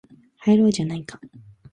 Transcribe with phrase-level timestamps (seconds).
[0.37, 1.21] 入ろうじゃないか